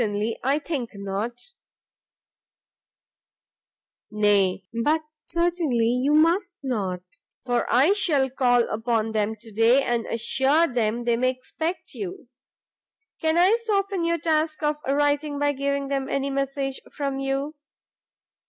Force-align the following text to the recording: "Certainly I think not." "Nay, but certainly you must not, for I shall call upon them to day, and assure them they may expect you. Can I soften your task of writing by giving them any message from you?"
"Certainly 0.01 0.39
I 0.43 0.57
think 0.57 0.95
not." 0.95 1.51
"Nay, 4.09 4.65
but 4.83 5.03
certainly 5.19 5.89
you 5.89 6.15
must 6.15 6.55
not, 6.63 7.01
for 7.45 7.71
I 7.71 7.93
shall 7.93 8.27
call 8.31 8.63
upon 8.69 9.11
them 9.11 9.35
to 9.35 9.51
day, 9.51 9.83
and 9.83 10.07
assure 10.07 10.65
them 10.65 11.03
they 11.03 11.17
may 11.17 11.29
expect 11.29 11.93
you. 11.93 12.29
Can 13.19 13.37
I 13.37 13.55
soften 13.63 14.03
your 14.03 14.17
task 14.17 14.63
of 14.63 14.77
writing 14.87 15.37
by 15.37 15.51
giving 15.51 15.89
them 15.89 16.09
any 16.09 16.31
message 16.31 16.79
from 16.91 17.19
you?" 17.19 17.53